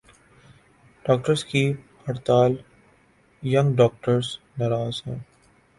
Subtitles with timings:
[1.05, 1.63] Doctors کی
[2.07, 2.51] ہڑتال
[3.43, 4.27] "young doctors
[4.57, 5.19] "ناراض ہیں۔